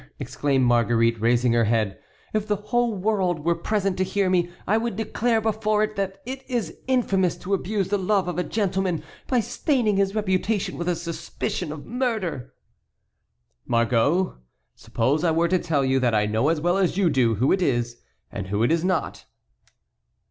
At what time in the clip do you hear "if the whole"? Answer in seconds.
2.33-2.95